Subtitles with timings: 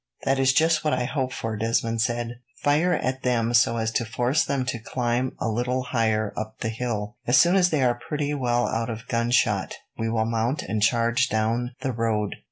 [0.23, 2.39] "That is just what I hoped for," Desmond said.
[2.63, 6.69] "Fire at them, so as to force them to climb a little higher up the
[6.69, 7.17] hill.
[7.27, 11.29] As soon as they are pretty well out of gunshot, we will mount and charge
[11.29, 12.37] down the road.